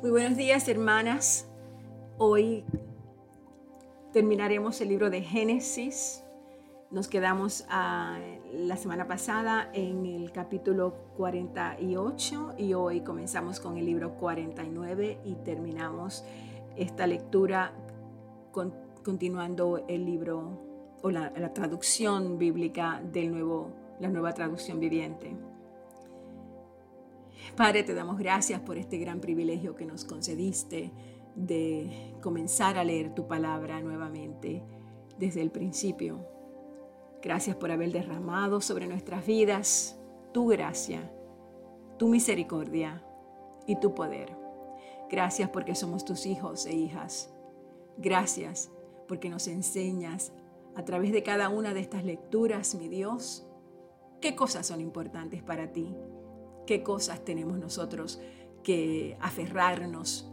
Muy 0.00 0.12
buenos 0.12 0.36
días, 0.36 0.68
hermanas. 0.68 1.48
Hoy 2.18 2.64
terminaremos 4.12 4.80
el 4.80 4.90
libro 4.90 5.10
de 5.10 5.22
Génesis. 5.22 6.22
Nos 6.92 7.08
quedamos 7.08 7.66
ah, 7.68 8.16
la 8.52 8.76
semana 8.76 9.08
pasada 9.08 9.68
en 9.72 10.06
el 10.06 10.30
capítulo 10.30 10.94
48 11.16 12.54
y 12.58 12.74
hoy 12.74 13.00
comenzamos 13.00 13.58
con 13.58 13.76
el 13.76 13.86
libro 13.86 14.14
49 14.18 15.18
y 15.24 15.34
terminamos 15.34 16.24
esta 16.76 17.08
lectura 17.08 17.72
continuando 19.02 19.84
el 19.88 20.06
libro 20.06 20.96
o 21.02 21.10
la, 21.10 21.32
la 21.36 21.52
traducción 21.52 22.38
bíblica 22.38 23.02
del 23.02 23.32
nuevo, 23.32 23.72
la 23.98 24.08
nueva 24.08 24.32
traducción 24.32 24.78
viviente. 24.78 25.47
Padre, 27.56 27.82
te 27.82 27.94
damos 27.94 28.18
gracias 28.18 28.60
por 28.60 28.78
este 28.78 28.98
gran 28.98 29.20
privilegio 29.20 29.74
que 29.74 29.84
nos 29.84 30.04
concediste 30.04 30.92
de 31.34 32.14
comenzar 32.22 32.78
a 32.78 32.84
leer 32.84 33.14
tu 33.14 33.26
palabra 33.26 33.80
nuevamente 33.80 34.62
desde 35.18 35.42
el 35.42 35.50
principio. 35.50 36.26
Gracias 37.22 37.56
por 37.56 37.70
haber 37.70 37.92
derramado 37.92 38.60
sobre 38.60 38.86
nuestras 38.86 39.26
vidas 39.26 39.98
tu 40.32 40.46
gracia, 40.46 41.10
tu 41.98 42.08
misericordia 42.08 43.04
y 43.66 43.78
tu 43.80 43.94
poder. 43.94 44.36
Gracias 45.10 45.48
porque 45.50 45.74
somos 45.74 46.04
tus 46.04 46.26
hijos 46.26 46.66
e 46.66 46.74
hijas. 46.74 47.32
Gracias 47.96 48.70
porque 49.08 49.30
nos 49.30 49.48
enseñas 49.48 50.32
a 50.76 50.84
través 50.84 51.12
de 51.12 51.22
cada 51.22 51.48
una 51.48 51.74
de 51.74 51.80
estas 51.80 52.04
lecturas, 52.04 52.74
mi 52.76 52.88
Dios, 52.88 53.46
qué 54.20 54.36
cosas 54.36 54.66
son 54.66 54.80
importantes 54.80 55.42
para 55.42 55.72
ti 55.72 55.96
qué 56.68 56.82
cosas 56.82 57.24
tenemos 57.24 57.58
nosotros 57.58 58.20
que 58.62 59.16
aferrarnos 59.22 60.30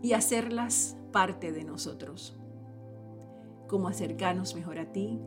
y 0.00 0.14
hacerlas 0.14 0.96
parte 1.12 1.52
de 1.52 1.64
nosotros. 1.64 2.34
Cómo 3.68 3.88
acercarnos 3.88 4.54
mejor 4.54 4.78
a 4.78 4.90
ti, 4.90 5.20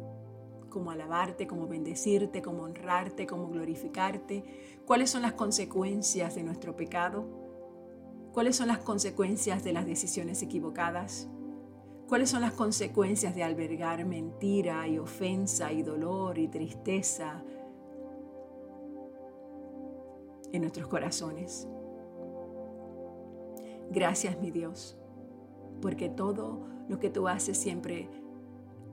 cómo 0.71 0.89
alabarte, 0.89 1.45
cómo 1.45 1.67
bendecirte, 1.67 2.41
cómo 2.41 2.63
honrarte, 2.63 3.27
cómo 3.27 3.47
glorificarte. 3.49 4.43
¿Cuáles 4.87 5.11
son 5.11 5.21
las 5.21 5.33
consecuencias 5.33 6.33
de 6.33 6.41
nuestro 6.41 6.75
pecado? 6.75 7.27
¿Cuáles 8.33 8.55
son 8.55 8.69
las 8.69 8.79
consecuencias 8.79 9.63
de 9.63 9.73
las 9.73 9.85
decisiones 9.85 10.41
equivocadas? 10.41 11.27
¿Cuáles 12.07 12.31
son 12.31 12.41
las 12.41 12.53
consecuencias 12.53 13.35
de 13.35 13.43
albergar 13.43 14.03
mentira 14.03 14.87
y 14.87 14.97
ofensa 14.97 15.71
y 15.71 15.83
dolor 15.83 16.39
y 16.39 16.47
tristeza 16.47 17.43
en 20.51 20.61
nuestros 20.61 20.87
corazones. 20.87 21.67
Gracias, 23.91 24.39
mi 24.39 24.51
Dios, 24.51 24.97
porque 25.81 26.09
todo 26.09 26.67
lo 26.87 26.99
que 26.99 27.09
tú 27.09 27.27
haces 27.27 27.57
siempre 27.57 28.09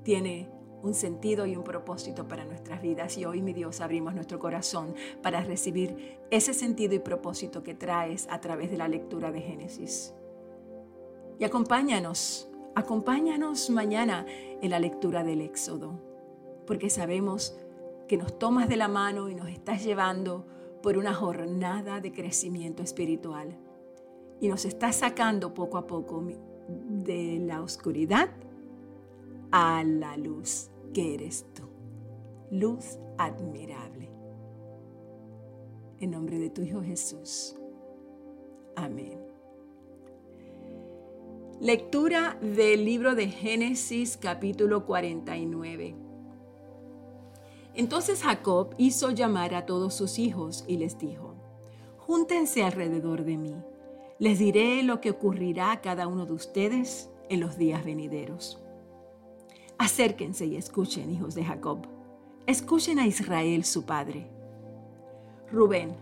tiene 0.03 0.49
un 0.83 0.95
sentido 0.95 1.47
y 1.47 1.57
un 1.57 1.65
propósito 1.65 2.29
para 2.29 2.45
nuestras 2.45 2.81
vidas. 2.81 3.19
Y 3.19 3.25
hoy, 3.25 3.43
mi 3.43 3.53
Dios, 3.53 3.81
abrimos 3.81 4.15
nuestro 4.15 4.39
corazón 4.39 4.95
para 5.23 5.43
recibir 5.43 6.19
ese 6.31 6.55
sentido 6.55 6.95
y 6.95 6.99
propósito 6.99 7.63
que 7.63 7.75
traes 7.75 8.27
a 8.31 8.41
través 8.41 8.71
de 8.71 8.79
la 8.79 8.89
lectura 8.89 9.33
de 9.33 9.41
Génesis. 9.41 10.15
Y 11.39 11.45
acompáñanos, 11.45 12.49
acompáñanos 12.75 13.69
mañana 13.71 14.25
en 14.29 14.71
la 14.71 14.79
lectura 14.79 15.23
del 15.23 15.43
Éxodo, 15.43 16.01
porque 16.67 16.89
sabemos 16.89 17.59
que 18.09 18.17
nos 18.17 18.39
tomas 18.39 18.69
de 18.69 18.77
la 18.77 18.89
mano 18.89 19.29
y 19.29 19.35
nos 19.35 19.49
estás 19.49 19.85
llevando 19.85 20.47
por 20.83 20.99
una 20.99 21.15
jornada 21.15 22.01
de 22.01 22.13
crecimiento 22.13 22.83
espiritual 22.83 23.57
y 24.41 24.49
nos 24.49 24.65
está 24.65 24.93
sacando 24.93 25.55
poco 25.55 25.79
a 25.79 25.87
poco 25.87 26.25
de 26.69 27.39
la 27.41 27.63
oscuridad 27.63 28.29
a 29.51 29.83
la 29.85 30.17
luz 30.17 30.71
que 30.93 31.15
eres 31.15 31.47
tú. 31.55 31.65
Luz 32.51 32.99
admirable. 33.19 34.11
En 35.99 36.11
nombre 36.11 36.39
de 36.39 36.51
tu 36.51 36.63
Hijo 36.63 36.83
Jesús. 36.83 37.57
Amén. 38.77 39.19
Lectura 41.61 42.39
del 42.43 42.85
libro 42.85 43.15
de 43.15 43.29
Génesis 43.29 44.19
capítulo 44.19 44.85
49. 44.85 46.06
Entonces 47.77 48.23
Jacob 48.23 48.75
hizo 48.79 49.11
llamar 49.11 49.55
a 49.55 49.67
todos 49.67 49.95
sus 49.95 50.19
hijos 50.19 50.65
y 50.67 50.79
les 50.79 50.99
dijo, 50.99 51.35
Júntense 51.99 52.63
alrededor 52.63 53.25
de 53.25 53.37
mí. 53.37 53.55
Les 54.19 54.39
diré 54.39 54.83
lo 54.83 55.03
que 55.03 55.11
ocurrirá 55.11 55.73
a 55.73 55.81
cada 55.83 56.07
uno 56.07 56.25
de 56.25 56.33
ustedes 56.33 57.11
en 57.29 57.41
los 57.41 57.59
días 57.59 57.85
venideros. 57.85 58.63
Acérquense 59.77 60.47
y 60.47 60.57
escuchen, 60.57 61.11
hijos 61.11 61.35
de 61.35 61.45
Jacob. 61.45 61.87
Escuchen 62.47 62.99
a 62.99 63.07
Israel, 63.07 63.65
su 63.65 63.85
padre. 63.85 64.27
Rubén, 65.53 65.97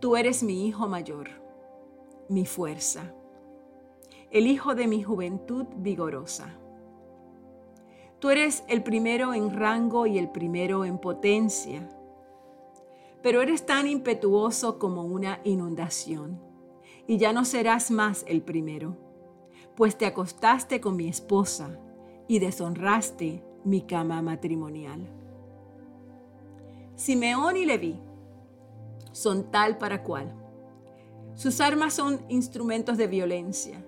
tú 0.00 0.16
eres 0.16 0.42
mi 0.42 0.66
hijo 0.66 0.88
mayor, 0.88 1.28
mi 2.30 2.46
fuerza, 2.46 3.14
el 4.30 4.46
hijo 4.46 4.74
de 4.74 4.86
mi 4.86 5.02
juventud 5.02 5.66
vigorosa. 5.76 6.56
Tú 8.22 8.30
eres 8.30 8.62
el 8.68 8.84
primero 8.84 9.34
en 9.34 9.52
rango 9.52 10.06
y 10.06 10.16
el 10.16 10.28
primero 10.30 10.84
en 10.84 10.96
potencia, 10.98 11.88
pero 13.20 13.42
eres 13.42 13.66
tan 13.66 13.88
impetuoso 13.88 14.78
como 14.78 15.02
una 15.02 15.40
inundación, 15.42 16.40
y 17.08 17.16
ya 17.16 17.32
no 17.32 17.44
serás 17.44 17.90
más 17.90 18.24
el 18.28 18.42
primero, 18.42 18.96
pues 19.74 19.98
te 19.98 20.06
acostaste 20.06 20.80
con 20.80 20.94
mi 20.94 21.08
esposa 21.08 21.80
y 22.28 22.38
deshonraste 22.38 23.42
mi 23.64 23.80
cama 23.80 24.22
matrimonial. 24.22 25.00
Simeón 26.94 27.56
y 27.56 27.64
Leví 27.64 27.98
son 29.10 29.50
tal 29.50 29.78
para 29.78 30.04
cual. 30.04 30.32
Sus 31.34 31.60
armas 31.60 31.94
son 31.94 32.24
instrumentos 32.28 32.96
de 32.98 33.08
violencia. 33.08 33.84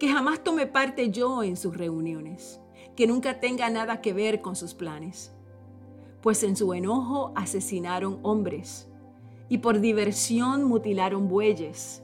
Que 0.00 0.08
jamás 0.08 0.42
tome 0.42 0.66
parte 0.66 1.10
yo 1.10 1.44
en 1.44 1.56
sus 1.56 1.76
reuniones 1.76 2.60
que 2.96 3.06
nunca 3.06 3.38
tenga 3.38 3.68
nada 3.70 4.00
que 4.00 4.12
ver 4.12 4.40
con 4.40 4.56
sus 4.56 4.74
planes, 4.74 5.32
pues 6.22 6.42
en 6.42 6.56
su 6.56 6.72
enojo 6.74 7.32
asesinaron 7.36 8.18
hombres 8.22 8.88
y 9.48 9.58
por 9.58 9.80
diversión 9.80 10.64
mutilaron 10.64 11.28
bueyes. 11.28 12.02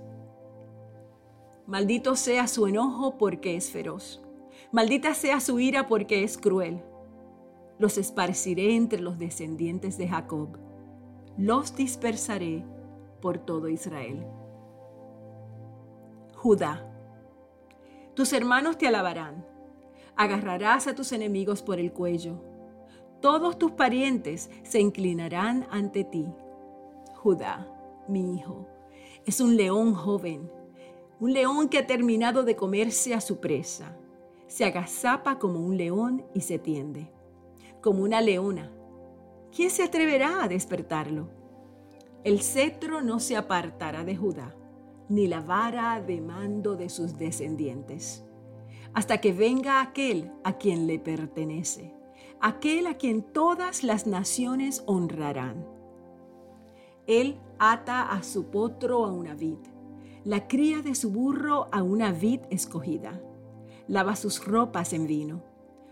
Maldito 1.66 2.14
sea 2.14 2.46
su 2.46 2.66
enojo 2.66 3.16
porque 3.16 3.56
es 3.56 3.70
feroz. 3.70 4.22
Maldita 4.70 5.14
sea 5.14 5.40
su 5.40 5.58
ira 5.58 5.88
porque 5.88 6.22
es 6.22 6.36
cruel. 6.36 6.82
Los 7.78 7.98
esparciré 7.98 8.76
entre 8.76 9.00
los 9.00 9.18
descendientes 9.18 9.96
de 9.96 10.08
Jacob. 10.08 10.58
Los 11.38 11.74
dispersaré 11.74 12.64
por 13.20 13.38
todo 13.38 13.68
Israel. 13.68 14.26
Judá, 16.36 16.88
tus 18.14 18.32
hermanos 18.32 18.76
te 18.76 18.86
alabarán 18.86 19.51
agarrarás 20.16 20.86
a 20.86 20.94
tus 20.94 21.12
enemigos 21.12 21.62
por 21.62 21.78
el 21.78 21.92
cuello. 21.92 22.42
Todos 23.20 23.58
tus 23.58 23.72
parientes 23.72 24.50
se 24.62 24.80
inclinarán 24.80 25.66
ante 25.70 26.04
ti. 26.04 26.26
Judá, 27.14 27.68
mi 28.08 28.34
hijo, 28.34 28.66
es 29.24 29.40
un 29.40 29.56
león 29.56 29.94
joven, 29.94 30.50
un 31.20 31.32
león 31.32 31.68
que 31.68 31.78
ha 31.78 31.86
terminado 31.86 32.42
de 32.42 32.56
comerse 32.56 33.14
a 33.14 33.20
su 33.20 33.38
presa. 33.38 33.96
Se 34.48 34.64
agazapa 34.64 35.38
como 35.38 35.60
un 35.60 35.76
león 35.76 36.24
y 36.34 36.40
se 36.40 36.58
tiende, 36.58 37.10
como 37.80 38.02
una 38.02 38.20
leona. 38.20 38.72
¿Quién 39.54 39.70
se 39.70 39.84
atreverá 39.84 40.42
a 40.42 40.48
despertarlo? 40.48 41.28
El 42.24 42.40
cetro 42.42 43.02
no 43.02 43.20
se 43.20 43.36
apartará 43.36 44.04
de 44.04 44.16
Judá, 44.16 44.56
ni 45.08 45.26
la 45.26 45.40
vara 45.40 46.00
de 46.00 46.20
mando 46.20 46.76
de 46.76 46.88
sus 46.88 47.16
descendientes 47.18 48.24
hasta 48.94 49.20
que 49.20 49.32
venga 49.32 49.80
aquel 49.80 50.32
a 50.44 50.58
quien 50.58 50.86
le 50.86 50.98
pertenece, 50.98 51.94
aquel 52.40 52.86
a 52.86 52.94
quien 52.98 53.22
todas 53.22 53.82
las 53.84 54.06
naciones 54.06 54.82
honrarán. 54.86 55.66
Él 57.06 57.40
ata 57.58 58.02
a 58.02 58.22
su 58.22 58.46
potro 58.50 59.04
a 59.04 59.12
una 59.12 59.34
vid, 59.34 59.58
la 60.24 60.46
cría 60.46 60.82
de 60.82 60.94
su 60.94 61.10
burro 61.10 61.68
a 61.72 61.82
una 61.82 62.12
vid 62.12 62.40
escogida, 62.50 63.20
lava 63.88 64.14
sus 64.14 64.44
ropas 64.44 64.92
en 64.92 65.06
vino, 65.06 65.42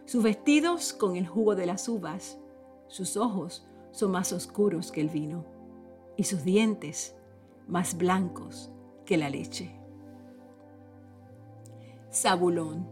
sus 0.05 0.23
vestidos 0.23 0.93
con 0.93 1.17
el 1.17 1.27
jugo 1.27 1.55
de 1.55 1.67
las 1.67 1.89
uvas, 1.89 2.39
sus 2.89 3.17
ojos 3.17 3.67
son 3.93 4.13
más 4.13 4.33
oscuros 4.33 4.93
que 4.93 5.01
el 5.01 5.09
vino, 5.09 5.45
y 6.17 6.25
sus 6.25 6.45
dientes 6.45 7.17
más 7.67 7.97
blancos 7.97 8.71
que 9.05 9.17
la 9.17 9.31
leche. 9.31 9.80
Zabulón. 12.13 12.89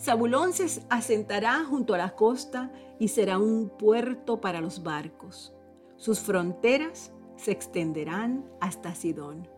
Zabulón 0.00 0.52
se 0.52 0.82
asentará 0.88 1.64
junto 1.64 1.94
a 1.94 1.98
la 1.98 2.16
costa 2.16 2.72
y 2.98 3.08
será 3.08 3.38
un 3.38 3.68
puerto 3.68 4.40
para 4.40 4.60
los 4.60 4.82
barcos. 4.82 5.54
Sus 5.96 6.18
fronteras 6.18 7.12
se 7.36 7.52
extenderán 7.52 8.44
hasta 8.60 8.96
Sidón. 8.96 9.48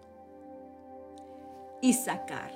Isaacar. 1.81 2.53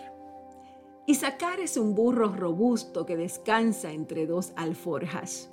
Isaacar 1.06 1.60
es 1.60 1.78
un 1.78 1.94
burro 1.94 2.28
robusto 2.28 3.06
que 3.06 3.16
descansa 3.16 3.92
entre 3.92 4.26
dos 4.26 4.52
alforjas. 4.56 5.50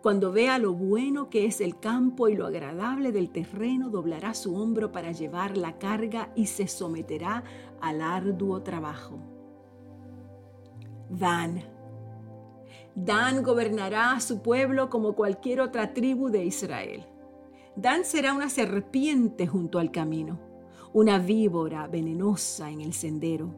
Cuando 0.00 0.32
vea 0.32 0.58
lo 0.58 0.72
bueno 0.72 1.28
que 1.28 1.44
es 1.44 1.60
el 1.60 1.78
campo 1.78 2.28
y 2.28 2.34
lo 2.34 2.46
agradable 2.46 3.12
del 3.12 3.30
terreno, 3.30 3.90
doblará 3.90 4.32
su 4.32 4.56
hombro 4.56 4.90
para 4.90 5.12
llevar 5.12 5.58
la 5.58 5.78
carga 5.78 6.32
y 6.34 6.46
se 6.46 6.66
someterá 6.66 7.44
al 7.82 8.00
arduo 8.00 8.62
trabajo. 8.62 9.39
Dan. 11.10 11.62
Dan 12.94 13.42
gobernará 13.42 14.12
a 14.12 14.20
su 14.20 14.42
pueblo 14.42 14.88
como 14.88 15.14
cualquier 15.14 15.60
otra 15.60 15.92
tribu 15.92 16.30
de 16.30 16.44
Israel. 16.44 17.04
Dan 17.74 18.04
será 18.04 18.32
una 18.32 18.48
serpiente 18.48 19.46
junto 19.46 19.78
al 19.78 19.90
camino, 19.90 20.38
una 20.92 21.18
víbora 21.18 21.86
venenosa 21.88 22.70
en 22.70 22.80
el 22.80 22.92
sendero, 22.92 23.54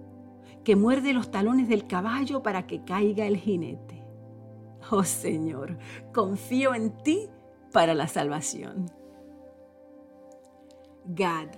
que 0.65 0.77
muerde 0.77 1.13
los 1.13 1.31
talones 1.31 1.69
del 1.69 1.87
caballo 1.87 2.43
para 2.43 2.67
que 2.67 2.85
caiga 2.85 3.27
el 3.27 3.37
jinete. 3.37 4.03
Oh 4.91 5.05
Señor, 5.05 5.79
confío 6.13 6.75
en 6.75 6.91
ti 7.03 7.29
para 7.73 7.95
la 7.95 8.09
salvación. 8.09 8.91
Gad. 11.05 11.49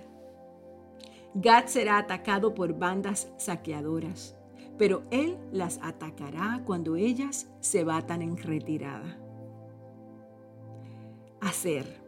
Gad 1.33 1.65
será 1.67 1.97
atacado 1.97 2.53
por 2.53 2.77
bandas 2.77 3.31
saqueadoras, 3.37 4.35
pero 4.77 5.03
él 5.11 5.37
las 5.51 5.79
atacará 5.81 6.61
cuando 6.65 6.95
ellas 6.95 7.47
se 7.59 7.83
batan 7.83 8.21
en 8.21 8.37
retirada. 8.37 9.17
Hacer. 11.41 12.03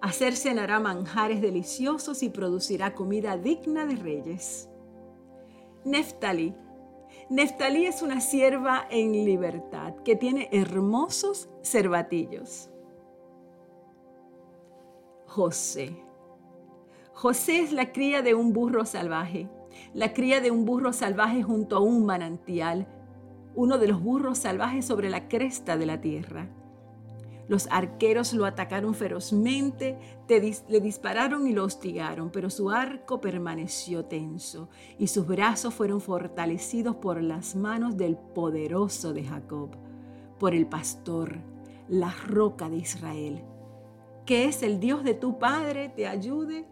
Hacer 0.00 0.36
cenará 0.36 0.78
manjares 0.78 1.40
deliciosos 1.40 2.22
y 2.22 2.28
producirá 2.28 2.94
comida 2.94 3.36
digna 3.36 3.86
de 3.86 3.96
reyes. 3.96 4.68
Neftali 5.84 6.54
Neftalí 7.28 7.86
es 7.86 8.02
una 8.02 8.20
sierva 8.20 8.86
en 8.88 9.10
libertad 9.12 9.96
que 10.04 10.14
tiene 10.14 10.48
hermosos 10.52 11.48
cervatillos. 11.60 12.70
José. 15.26 15.96
José 17.14 17.60
es 17.60 17.72
la 17.72 17.90
cría 17.90 18.22
de 18.22 18.34
un 18.34 18.52
burro 18.52 18.84
salvaje, 18.84 19.48
la 19.96 20.12
cría 20.12 20.42
de 20.42 20.50
un 20.50 20.66
burro 20.66 20.92
salvaje 20.92 21.42
junto 21.42 21.74
a 21.74 21.80
un 21.80 22.04
manantial, 22.04 22.86
uno 23.54 23.78
de 23.78 23.88
los 23.88 24.02
burros 24.02 24.36
salvajes 24.36 24.84
sobre 24.84 25.08
la 25.08 25.26
cresta 25.26 25.78
de 25.78 25.86
la 25.86 26.02
tierra. 26.02 26.50
Los 27.48 27.66
arqueros 27.70 28.34
lo 28.34 28.44
atacaron 28.44 28.92
ferozmente, 28.92 29.96
le 30.28 30.80
dispararon 30.80 31.46
y 31.46 31.54
lo 31.54 31.64
hostigaron, 31.64 32.28
pero 32.30 32.50
su 32.50 32.68
arco 32.68 33.22
permaneció 33.22 34.04
tenso 34.04 34.68
y 34.98 35.06
sus 35.06 35.26
brazos 35.26 35.72
fueron 35.72 36.02
fortalecidos 36.02 36.96
por 36.96 37.22
las 37.22 37.56
manos 37.56 37.96
del 37.96 38.18
poderoso 38.18 39.14
de 39.14 39.24
Jacob, 39.24 39.70
por 40.38 40.54
el 40.54 40.66
pastor, 40.66 41.38
la 41.88 42.12
roca 42.26 42.68
de 42.68 42.76
Israel. 42.76 43.44
Que 44.26 44.44
es 44.44 44.62
el 44.62 44.78
Dios 44.78 45.04
de 45.04 45.14
tu 45.14 45.38
Padre, 45.38 45.88
te 45.88 46.06
ayude 46.06 46.66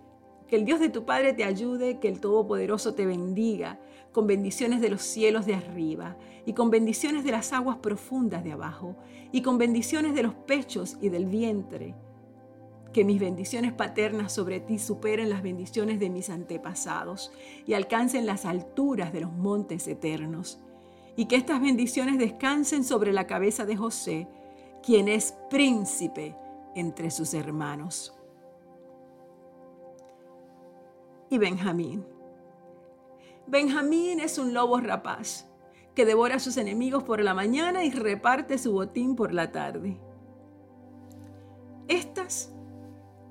que 0.54 0.60
el 0.60 0.66
Dios 0.66 0.78
de 0.78 0.88
tu 0.88 1.04
Padre 1.04 1.32
te 1.32 1.42
ayude, 1.42 1.98
que 1.98 2.06
el 2.06 2.20
Todopoderoso 2.20 2.94
te 2.94 3.06
bendiga 3.06 3.80
con 4.12 4.28
bendiciones 4.28 4.80
de 4.80 4.88
los 4.88 5.02
cielos 5.02 5.46
de 5.46 5.56
arriba 5.56 6.16
y 6.46 6.52
con 6.52 6.70
bendiciones 6.70 7.24
de 7.24 7.32
las 7.32 7.52
aguas 7.52 7.78
profundas 7.78 8.44
de 8.44 8.52
abajo 8.52 8.94
y 9.32 9.42
con 9.42 9.58
bendiciones 9.58 10.14
de 10.14 10.22
los 10.22 10.32
pechos 10.32 10.96
y 11.00 11.08
del 11.08 11.26
vientre. 11.26 11.96
Que 12.92 13.04
mis 13.04 13.18
bendiciones 13.18 13.72
paternas 13.72 14.32
sobre 14.32 14.60
ti 14.60 14.78
superen 14.78 15.28
las 15.28 15.42
bendiciones 15.42 15.98
de 15.98 16.08
mis 16.08 16.30
antepasados 16.30 17.32
y 17.66 17.72
alcancen 17.72 18.24
las 18.24 18.44
alturas 18.44 19.12
de 19.12 19.22
los 19.22 19.32
montes 19.32 19.88
eternos. 19.88 20.60
Y 21.16 21.26
que 21.26 21.34
estas 21.34 21.60
bendiciones 21.60 22.16
descansen 22.16 22.84
sobre 22.84 23.12
la 23.12 23.26
cabeza 23.26 23.66
de 23.66 23.74
José, 23.74 24.28
quien 24.84 25.08
es 25.08 25.34
príncipe 25.50 26.36
entre 26.76 27.10
sus 27.10 27.34
hermanos 27.34 28.14
y 31.30 31.38
Benjamín. 31.38 32.04
Benjamín 33.46 34.20
es 34.20 34.38
un 34.38 34.54
lobo 34.54 34.78
rapaz 34.78 35.46
que 35.94 36.04
devora 36.04 36.36
a 36.36 36.40
sus 36.40 36.56
enemigos 36.56 37.04
por 37.04 37.22
la 37.22 37.34
mañana 37.34 37.84
y 37.84 37.90
reparte 37.90 38.58
su 38.58 38.72
botín 38.72 39.14
por 39.14 39.32
la 39.32 39.52
tarde. 39.52 39.96
Estas 41.88 42.52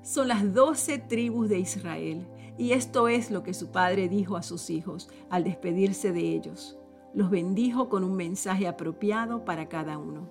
son 0.02 0.28
las 0.28 0.54
doce 0.54 0.98
tribus 0.98 1.48
de 1.48 1.58
Israel 1.58 2.26
y 2.56 2.72
esto 2.72 3.08
es 3.08 3.30
lo 3.30 3.42
que 3.42 3.54
su 3.54 3.70
padre 3.70 4.08
dijo 4.08 4.36
a 4.36 4.42
sus 4.42 4.70
hijos 4.70 5.10
al 5.30 5.44
despedirse 5.44 6.12
de 6.12 6.20
ellos. 6.20 6.78
Los 7.12 7.30
bendijo 7.30 7.88
con 7.88 8.04
un 8.04 8.16
mensaje 8.16 8.66
apropiado 8.66 9.44
para 9.44 9.68
cada 9.68 9.98
uno. 9.98 10.28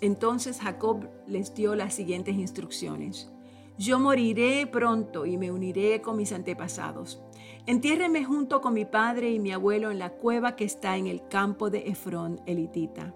Entonces 0.00 0.60
Jacob 0.60 1.08
les 1.26 1.54
dio 1.54 1.74
las 1.74 1.94
siguientes 1.94 2.34
instrucciones. 2.34 3.30
Yo 3.78 3.98
moriré 3.98 4.66
pronto 4.66 5.24
y 5.26 5.38
me 5.38 5.50
uniré 5.50 6.02
con 6.02 6.16
mis 6.16 6.32
antepasados. 6.32 7.22
Entiérreme 7.66 8.24
junto 8.24 8.60
con 8.60 8.74
mi 8.74 8.84
padre 8.84 9.30
y 9.30 9.38
mi 9.38 9.52
abuelo 9.52 9.90
en 9.90 9.98
la 9.98 10.10
cueva 10.10 10.56
que 10.56 10.64
está 10.64 10.96
en 10.96 11.06
el 11.06 11.26
campo 11.28 11.70
de 11.70 11.88
Efrón 11.88 12.40
elitita. 12.46 13.14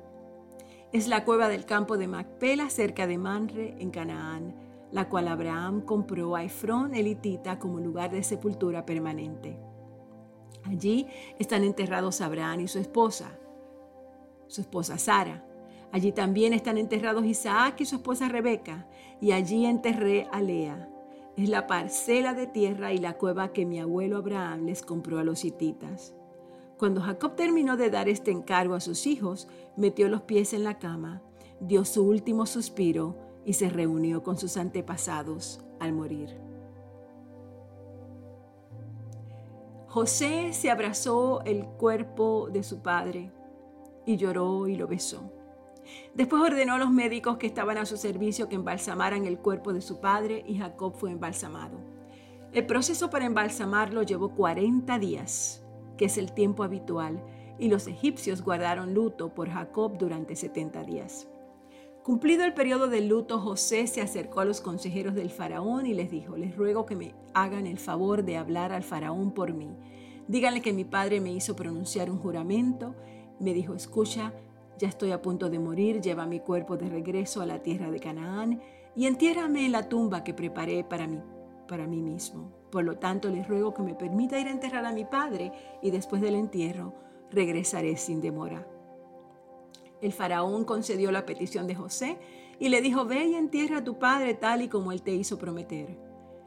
Es 0.92 1.08
la 1.08 1.24
cueva 1.24 1.48
del 1.48 1.66
campo 1.66 1.98
de 1.98 2.08
Macpela 2.08 2.70
cerca 2.70 3.06
de 3.06 3.18
Manre 3.18 3.76
en 3.78 3.90
Canaán, 3.90 4.54
la 4.92 5.08
cual 5.08 5.28
Abraham 5.28 5.82
compró 5.82 6.36
a 6.36 6.44
Efrón 6.44 6.94
elitita 6.94 7.58
como 7.58 7.80
lugar 7.80 8.10
de 8.10 8.22
sepultura 8.22 8.86
permanente. 8.86 9.58
Allí 10.64 11.06
están 11.38 11.64
enterrados 11.64 12.20
Abraham 12.20 12.60
y 12.60 12.68
su 12.68 12.78
esposa, 12.78 13.38
su 14.46 14.60
esposa 14.60 14.96
Sara, 14.96 15.44
Allí 15.92 16.12
también 16.12 16.52
están 16.52 16.78
enterrados 16.78 17.24
Isaac 17.24 17.80
y 17.80 17.86
su 17.86 17.96
esposa 17.96 18.28
Rebeca, 18.28 18.86
y 19.20 19.32
allí 19.32 19.66
enterré 19.66 20.28
a 20.32 20.40
Lea. 20.42 20.88
Es 21.36 21.48
la 21.48 21.66
parcela 21.66 22.34
de 22.34 22.46
tierra 22.46 22.92
y 22.92 22.98
la 22.98 23.14
cueva 23.14 23.52
que 23.52 23.66
mi 23.66 23.78
abuelo 23.78 24.16
Abraham 24.16 24.66
les 24.66 24.82
compró 24.82 25.18
a 25.18 25.24
los 25.24 25.44
hititas. 25.44 26.14
Cuando 26.78 27.00
Jacob 27.00 27.36
terminó 27.36 27.76
de 27.76 27.90
dar 27.90 28.08
este 28.08 28.30
encargo 28.30 28.74
a 28.74 28.80
sus 28.80 29.06
hijos, 29.06 29.48
metió 29.76 30.08
los 30.08 30.22
pies 30.22 30.52
en 30.52 30.64
la 30.64 30.78
cama, 30.78 31.22
dio 31.60 31.84
su 31.84 32.06
último 32.06 32.46
suspiro 32.46 33.16
y 33.44 33.54
se 33.54 33.70
reunió 33.70 34.22
con 34.22 34.36
sus 34.36 34.56
antepasados 34.56 35.60
al 35.80 35.92
morir. 35.92 36.38
José 39.88 40.52
se 40.52 40.70
abrazó 40.70 41.42
el 41.44 41.64
cuerpo 41.64 42.48
de 42.52 42.62
su 42.62 42.82
padre 42.82 43.32
y 44.04 44.16
lloró 44.16 44.68
y 44.68 44.76
lo 44.76 44.86
besó. 44.86 45.32
Después 46.14 46.42
ordenó 46.42 46.74
a 46.74 46.78
los 46.78 46.90
médicos 46.90 47.36
que 47.36 47.46
estaban 47.46 47.78
a 47.78 47.86
su 47.86 47.96
servicio 47.96 48.48
que 48.48 48.56
embalsamaran 48.56 49.26
el 49.26 49.38
cuerpo 49.38 49.72
de 49.72 49.80
su 49.80 50.00
padre 50.00 50.44
y 50.46 50.58
Jacob 50.58 50.94
fue 50.96 51.10
embalsamado. 51.10 51.78
El 52.52 52.66
proceso 52.66 53.10
para 53.10 53.26
embalsamarlo 53.26 54.02
llevó 54.02 54.34
40 54.34 54.98
días, 54.98 55.64
que 55.98 56.06
es 56.06 56.16
el 56.18 56.32
tiempo 56.32 56.62
habitual, 56.62 57.22
y 57.58 57.68
los 57.68 57.86
egipcios 57.86 58.42
guardaron 58.42 58.94
luto 58.94 59.34
por 59.34 59.50
Jacob 59.50 59.98
durante 59.98 60.36
70 60.36 60.84
días. 60.84 61.28
Cumplido 62.06 62.44
el 62.44 62.54
periodo 62.54 62.86
del 62.86 63.08
luto, 63.08 63.40
José 63.40 63.88
se 63.88 64.00
acercó 64.00 64.40
a 64.40 64.44
los 64.44 64.60
consejeros 64.60 65.16
del 65.16 65.28
faraón 65.28 65.86
y 65.86 65.92
les 65.92 66.08
dijo, 66.08 66.36
les 66.36 66.56
ruego 66.56 66.86
que 66.86 66.94
me 66.94 67.14
hagan 67.34 67.66
el 67.66 67.78
favor 67.78 68.24
de 68.24 68.36
hablar 68.36 68.72
al 68.72 68.84
faraón 68.84 69.32
por 69.32 69.52
mí. 69.52 69.76
Díganle 70.28 70.62
que 70.62 70.72
mi 70.72 70.84
padre 70.84 71.20
me 71.20 71.32
hizo 71.32 71.56
pronunciar 71.56 72.08
un 72.08 72.18
juramento. 72.18 72.94
Me 73.40 73.54
dijo, 73.54 73.74
escucha, 73.74 74.32
ya 74.78 74.88
estoy 74.88 75.12
a 75.12 75.22
punto 75.22 75.48
de 75.50 75.58
morir, 75.58 76.00
lleva 76.00 76.26
mi 76.26 76.40
cuerpo 76.40 76.76
de 76.76 76.88
regreso 76.88 77.40
a 77.40 77.46
la 77.46 77.62
tierra 77.62 77.90
de 77.90 78.00
Canaán 78.00 78.60
y 78.94 79.06
entiérrame 79.06 79.66
en 79.66 79.72
la 79.72 79.88
tumba 79.88 80.24
que 80.24 80.34
preparé 80.34 80.84
para 80.84 81.06
mí, 81.06 81.20
para 81.68 81.86
mí 81.86 82.02
mismo. 82.02 82.52
Por 82.70 82.84
lo 82.84 82.98
tanto, 82.98 83.30
les 83.30 83.48
ruego 83.48 83.72
que 83.74 83.82
me 83.82 83.94
permita 83.94 84.38
ir 84.38 84.48
a 84.48 84.52
enterrar 84.52 84.84
a 84.84 84.92
mi 84.92 85.04
padre 85.04 85.52
y 85.82 85.90
después 85.90 86.20
del 86.20 86.34
entierro 86.34 86.94
regresaré 87.30 87.96
sin 87.96 88.20
demora. 88.20 88.66
El 90.00 90.12
faraón 90.12 90.64
concedió 90.64 91.10
la 91.10 91.24
petición 91.24 91.66
de 91.66 91.74
José 91.74 92.18
y 92.58 92.68
le 92.68 92.80
dijo, 92.80 93.04
ve 93.04 93.24
y 93.26 93.34
entierra 93.34 93.78
a 93.78 93.84
tu 93.84 93.98
padre 93.98 94.34
tal 94.34 94.62
y 94.62 94.68
como 94.68 94.92
él 94.92 95.02
te 95.02 95.14
hizo 95.14 95.38
prometer. 95.38 96.05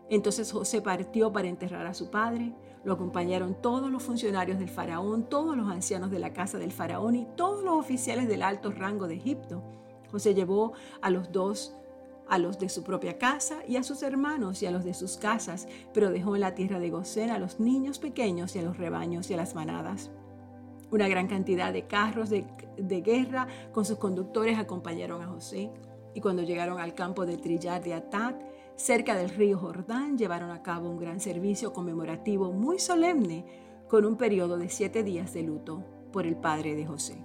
Entonces 0.09 0.51
José 0.51 0.81
partió 0.81 1.31
para 1.31 1.47
enterrar 1.47 1.85
a 1.85 1.93
su 1.93 2.09
padre. 2.09 2.53
Lo 2.83 2.93
acompañaron 2.93 3.55
todos 3.61 3.91
los 3.91 4.03
funcionarios 4.03 4.57
del 4.57 4.69
faraón, 4.69 5.29
todos 5.29 5.55
los 5.55 5.67
ancianos 5.67 6.11
de 6.11 6.19
la 6.19 6.33
casa 6.33 6.57
del 6.57 6.71
faraón 6.71 7.15
y 7.15 7.27
todos 7.35 7.63
los 7.63 7.75
oficiales 7.75 8.27
del 8.27 8.41
alto 8.41 8.71
rango 8.71 9.07
de 9.07 9.15
Egipto. 9.15 9.63
José 10.11 10.33
llevó 10.33 10.73
a 11.01 11.09
los 11.11 11.31
dos, 11.31 11.75
a 12.27 12.37
los 12.37 12.57
de 12.57 12.69
su 12.69 12.83
propia 12.83 13.17
casa 13.17 13.59
y 13.67 13.75
a 13.75 13.83
sus 13.83 14.01
hermanos 14.03 14.61
y 14.63 14.65
a 14.65 14.71
los 14.71 14.83
de 14.83 14.93
sus 14.93 15.17
casas, 15.17 15.67
pero 15.93 16.11
dejó 16.11 16.35
en 16.35 16.41
la 16.41 16.55
tierra 16.55 16.79
de 16.79 16.89
Gosén 16.89 17.29
a 17.29 17.39
los 17.39 17.59
niños 17.59 17.99
pequeños 17.99 18.55
y 18.55 18.59
a 18.59 18.63
los 18.63 18.77
rebaños 18.77 19.29
y 19.29 19.33
a 19.33 19.37
las 19.37 19.55
manadas. 19.55 20.09
Una 20.91 21.07
gran 21.07 21.27
cantidad 21.27 21.71
de 21.71 21.85
carros 21.85 22.29
de, 22.29 22.45
guerra 23.01 23.47
con 23.71 23.85
sus 23.85 23.97
conductores 23.97 24.57
acompañaron 24.57 25.21
a 25.21 25.27
José. 25.27 25.69
Y 26.15 26.21
cuando 26.21 26.41
llegaron 26.41 26.79
al 26.79 26.95
campo 26.95 27.27
de 27.27 27.37
trillar 27.37 27.83
de 27.83 27.93
Atat, 27.93 28.41
cerca 28.79 29.13
del 29.13 29.29
río 29.29 29.59
Jordán, 29.59 30.17
llevaron 30.17 30.51
a 30.51 30.63
cabo 30.63 30.89
un 30.89 30.97
gran 30.97 31.19
servicio 31.19 31.73
conmemorativo 31.73 32.53
muy 32.53 32.79
solemne 32.79 33.45
con 33.89 34.05
un 34.05 34.15
periodo 34.15 34.57
de 34.57 34.69
siete 34.69 35.03
días 35.03 35.33
de 35.33 35.43
luto 35.43 35.83
por 36.13 36.25
el 36.25 36.37
padre 36.37 36.75
de 36.75 36.85
José. 36.85 37.21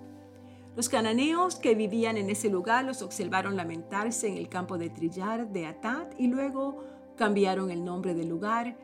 Los 0.75 0.89
cananeos 0.89 1.55
que 1.55 1.77
vivían 1.77 2.17
en 2.17 2.29
ese 2.29 2.51
lugar 2.51 2.85
los 2.85 3.03
observaron 3.03 3.57
lamentarse 3.57 4.27
en 4.27 4.37
el 4.37 4.49
campo 4.49 4.79
de 4.79 4.91
trillar 4.91 5.49
de 5.53 5.67
Atat 5.67 6.19
y 6.19 6.27
luego 6.27 6.83
cambiaron 7.15 7.71
el 7.71 7.85
nombre 7.85 8.15
del 8.15 8.29
lugar 8.29 8.77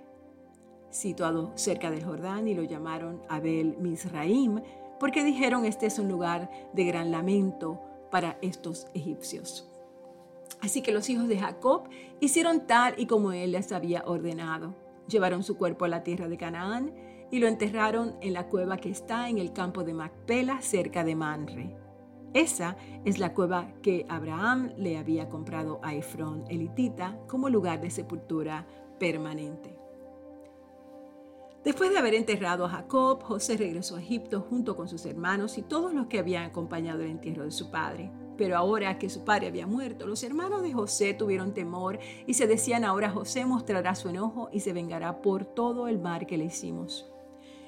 situado 0.91 1.51
cerca 1.57 1.91
del 1.91 2.05
Jordán 2.05 2.47
y 2.47 2.55
lo 2.55 2.63
llamaron 2.63 3.21
Abel 3.29 3.77
Misraim 3.79 4.63
porque 5.01 5.25
dijeron 5.25 5.65
este 5.65 5.87
es 5.87 5.99
un 5.99 6.09
lugar 6.09 6.49
de 6.73 6.85
gran 6.85 7.11
lamento 7.11 7.81
para 8.13 8.39
estos 8.43 8.87
egipcios. 8.95 9.70
Así 10.63 10.83
que 10.83 10.93
los 10.93 11.09
hijos 11.09 11.29
de 11.29 11.39
Jacob 11.39 11.89
hicieron 12.21 12.67
tal 12.67 12.95
y 12.99 13.07
como 13.07 13.33
él 13.33 13.53
les 13.53 13.73
había 13.73 14.03
ordenado. 14.07 14.75
Llevaron 15.09 15.43
su 15.43 15.57
cuerpo 15.57 15.85
a 15.85 15.89
la 15.89 16.03
tierra 16.03 16.29
de 16.29 16.37
Canaán 16.37 16.95
y 17.31 17.39
lo 17.39 17.47
enterraron 17.47 18.17
en 18.21 18.33
la 18.33 18.49
cueva 18.49 18.77
que 18.77 18.91
está 18.91 19.29
en 19.29 19.39
el 19.39 19.53
campo 19.53 19.85
de 19.85 19.95
Macpela, 19.95 20.61
cerca 20.61 21.05
de 21.05 21.17
Manre. 21.17 21.77
Esa 22.35 22.77
es 23.05 23.19
la 23.19 23.35
cueva 23.35 23.73
que 23.83 24.07
Abraham 24.09 24.73
le 24.77 24.99
había 24.99 25.29
comprado 25.29 25.81
a 25.83 25.95
Efrón 25.95 26.45
elitita 26.49 27.19
como 27.27 27.49
lugar 27.49 27.81
de 27.81 27.91
sepultura 27.91 28.67
permanente. 28.99 29.77
Después 31.65 31.91
de 31.91 31.99
haber 31.99 32.15
enterrado 32.15 32.65
a 32.65 32.71
Jacob, 32.71 33.23
José 33.23 33.57
regresó 33.57 33.97
a 33.97 34.01
Egipto 34.01 34.47
junto 34.49 34.77
con 34.77 34.89
sus 34.89 35.05
hermanos 35.07 35.59
y 35.59 35.63
todos 35.63 35.93
los 35.93 36.07
que 36.07 36.19
habían 36.19 36.45
acompañado 36.45 37.03
el 37.03 37.11
entierro 37.11 37.45
de 37.45 37.51
su 37.51 37.71
padre. 37.71 38.11
Pero 38.41 38.57
ahora 38.57 38.99
que 38.99 39.11
su 39.11 39.23
padre 39.23 39.49
había 39.49 39.67
muerto, 39.67 40.07
los 40.07 40.23
hermanos 40.23 40.63
de 40.63 40.73
José 40.73 41.13
tuvieron 41.13 41.53
temor 41.53 41.99
y 42.27 42.33
se 42.33 42.47
decían 42.47 42.85
ahora 42.85 43.11
José 43.11 43.45
mostrará 43.45 43.95
su 43.95 44.09
enojo 44.09 44.49
y 44.51 44.61
se 44.61 44.73
vengará 44.73 45.21
por 45.21 45.45
todo 45.45 45.89
el 45.89 45.99
mal 45.99 46.27
que 46.27 46.39
le 46.39 46.47
hicimos. 46.47 47.07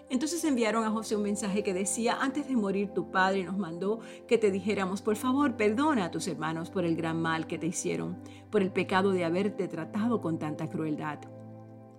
Entonces 0.09 0.43
enviaron 0.45 0.85
a 0.85 0.91
José 0.91 1.15
un 1.15 1.25
mensaje 1.25 1.63
que 1.63 1.75
decía, 1.75 2.17
antes 2.23 2.49
de 2.49 2.57
morir 2.57 2.95
tu 2.95 3.11
padre 3.11 3.45
nos 3.45 3.59
mandó 3.59 4.01
que 4.27 4.39
te 4.39 4.51
dijéramos, 4.51 5.03
por 5.03 5.17
favor, 5.17 5.59
perdona 5.59 6.07
a 6.07 6.11
tus 6.11 6.27
hermanos 6.27 6.71
por 6.71 6.87
el 6.87 6.97
gran 6.97 7.21
mal 7.21 7.47
que 7.47 7.59
te 7.59 7.67
hicieron, 7.67 8.17
por 8.51 8.63
el 8.63 8.73
pecado 8.73 9.11
de 9.11 9.27
haberte 9.27 9.69
tratado 9.69 10.23
con 10.23 10.39
tanta 10.39 10.71
crueldad. 10.71 11.19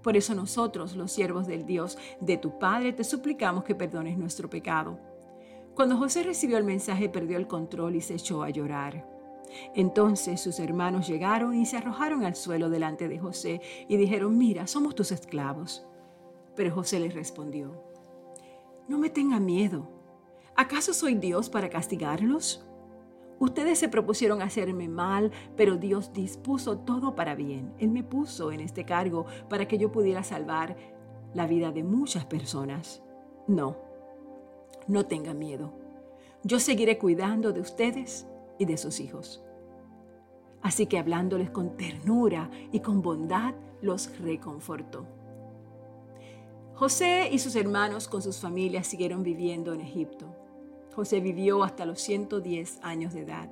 Por 0.02 0.18
eso 0.18 0.34
nosotros, 0.34 0.96
los 0.96 1.12
siervos 1.12 1.46
del 1.46 1.68
Dios 1.68 2.00
de 2.22 2.38
tu 2.38 2.58
Padre, 2.58 2.92
te 2.92 3.04
suplicamos 3.04 3.66
que 3.66 3.76
perdones 3.76 4.18
nuestro 4.18 4.50
pecado. 4.50 5.13
Cuando 5.76 5.98
José 5.98 6.24
recibió 6.24 6.58
el 6.58 6.64
mensaje, 6.64 7.10
perdió 7.10 7.38
el 7.38 7.48
control 7.48 7.96
y 7.96 8.02
se 8.02 8.14
echó 8.14 8.44
a 8.44 8.50
llorar. 8.50 9.10
Entonces 9.74 10.42
sus 10.42 10.60
hermanos 10.60 11.08
llegaron 11.08 11.56
y 11.56 11.66
se 11.66 11.78
arrojaron 11.78 12.26
al 12.26 12.36
suelo 12.36 12.70
delante 12.70 13.08
de 13.08 13.20
José 13.20 13.62
y 13.88 13.98
dijeron, 13.98 14.38
mira, 14.38 14.68
somos 14.68 14.96
tus 14.96 15.12
esclavos. 15.12 15.86
Pero 16.56 16.74
José 16.74 17.00
les 17.00 17.16
respondió, 17.16 17.84
no 18.88 18.98
me 19.00 19.10
tenga 19.10 19.40
miedo. 19.40 19.90
¿Acaso 20.56 20.94
soy 20.94 21.16
Dios 21.16 21.50
para 21.50 21.70
castigarlos? 21.70 22.68
Ustedes 23.40 23.80
se 23.80 23.90
propusieron 23.90 24.42
hacerme 24.42 24.88
mal, 24.88 25.32
pero 25.58 25.78
Dios 25.78 26.14
dispuso 26.14 26.78
todo 26.78 27.16
para 27.16 27.34
bien. 27.34 27.74
Él 27.80 27.90
me 27.90 28.04
puso 28.04 28.52
en 28.52 28.60
este 28.60 28.86
cargo 28.86 29.26
para 29.50 29.68
que 29.68 29.80
yo 29.80 29.92
pudiera 29.92 30.24
salvar 30.24 30.78
la 31.34 31.48
vida 31.48 31.72
de 31.72 31.84
muchas 31.84 32.26
personas. 32.26 33.02
No, 33.48 33.78
no 34.88 35.06
tenga 35.06 35.34
miedo. 35.34 35.74
Yo 36.44 36.60
seguiré 36.60 36.98
cuidando 36.98 37.54
de 37.54 37.62
ustedes 37.62 38.28
y 38.60 38.66
de 38.66 38.78
sus 38.78 39.00
hijos. 39.00 39.44
Así 40.62 40.88
que 40.88 40.98
hablándoles 40.98 41.50
con 41.50 41.76
ternura 41.78 42.50
y 42.72 42.80
con 42.80 43.02
bondad, 43.02 43.54
los 43.82 44.18
reconfortó. 44.20 45.06
José 46.74 47.30
y 47.32 47.40
sus 47.40 47.56
hermanos 47.56 48.08
con 48.08 48.22
sus 48.22 48.40
familias 48.40 48.88
siguieron 48.88 49.24
viviendo 49.24 49.74
en 49.74 49.82
Egipto. 49.82 50.26
José 50.96 51.20
vivió 51.20 51.64
hasta 51.64 51.86
los 51.86 52.02
110 52.02 52.80
años 52.82 53.14
de 53.14 53.22
edad. 53.22 53.50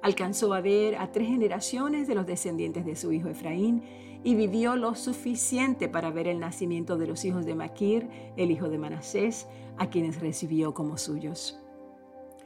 Alcanzó 0.00 0.52
a 0.52 0.60
ver 0.60 0.96
a 0.96 1.10
tres 1.12 1.28
generaciones 1.28 2.06
de 2.06 2.14
los 2.14 2.26
descendientes 2.26 2.84
de 2.84 2.96
su 2.96 3.12
hijo 3.12 3.28
Efraín 3.28 3.82
y 4.24 4.34
vivió 4.34 4.76
lo 4.76 4.94
suficiente 4.94 5.88
para 5.88 6.10
ver 6.10 6.28
el 6.28 6.40
nacimiento 6.40 6.96
de 6.96 7.06
los 7.06 7.24
hijos 7.24 7.44
de 7.44 7.54
Maquir, 7.54 8.08
el 8.36 8.50
hijo 8.50 8.68
de 8.68 8.78
Manasés, 8.78 9.48
a 9.78 9.88
quienes 9.90 10.20
recibió 10.20 10.74
como 10.74 10.96
suyos. 10.96 11.58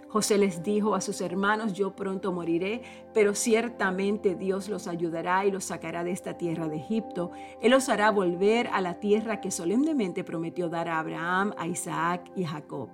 José 0.09 0.39
les 0.39 0.63
dijo 0.63 0.95
a 0.95 1.01
sus 1.01 1.21
hermanos, 1.21 1.73
yo 1.73 1.95
pronto 1.95 2.33
moriré, 2.33 2.83
pero 3.13 3.35
ciertamente 3.35 4.35
Dios 4.35 4.69
los 4.69 4.87
ayudará 4.87 5.45
y 5.45 5.51
los 5.51 5.65
sacará 5.65 6.05
de 6.05 6.13
esta 6.13 6.39
tierra 6.39 6.69
de 6.69 6.77
Egipto. 6.77 7.33
Él 7.61 7.73
los 7.73 7.89
hará 7.89 8.11
volver 8.11 8.69
a 8.69 8.81
la 8.81 9.01
tierra 9.01 9.41
que 9.41 9.51
solemnemente 9.51 10.25
prometió 10.25 10.69
dar 10.69 10.89
a 10.89 11.01
Abraham, 11.01 11.53
a 11.59 11.67
Isaac 11.67 12.31
y 12.37 12.45
a 12.45 12.49
Jacob. 12.49 12.89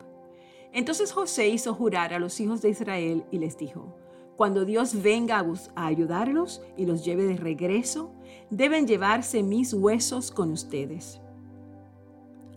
Entonces 0.73 1.13
José 1.13 1.49
hizo 1.49 1.75
jurar 1.75 2.15
a 2.15 2.19
los 2.19 2.41
hijos 2.41 2.63
de 2.63 2.71
Israel 2.71 3.25
y 3.31 3.39
les 3.39 3.59
dijo, 3.59 3.95
cuando 4.37 4.65
Dios 4.65 5.03
venga 5.03 5.39
a, 5.39 5.87
ayudarlos 5.87 6.63
y 6.77 6.87
los 6.87 7.05
lleve 7.05 7.25
de 7.25 7.37
regreso, 7.37 8.13
deben 8.51 8.87
llevarse 8.87 9.43
mis 9.43 9.75
huesos 9.75 10.31
con 10.31 10.51
ustedes. 10.51 11.21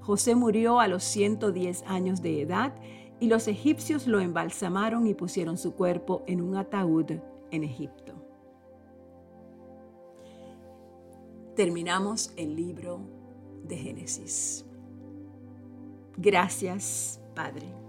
José 0.02 0.36
murió 0.36 0.80
a 0.80 0.88
los 0.88 1.04
110 1.04 1.84
años 1.88 2.22
de 2.22 2.42
edad 2.42 2.76
y 3.20 3.28
los 3.28 3.48
egipcios 3.48 4.08
lo 4.08 4.20
embalsamaron 4.20 5.08
y 5.08 5.14
pusieron 5.14 5.58
su 5.58 5.74
cuerpo 5.74 6.24
en 6.28 6.42
un 6.42 6.58
ataúd 6.58 7.12
en 7.52 7.64
Egipto. 7.64 8.14
Terminamos 11.56 12.34
el 12.36 12.56
libro 12.56 13.00
de 13.64 13.78
Génesis. 13.78 14.66
Gracias, 16.18 17.22
Padre. 17.34 17.85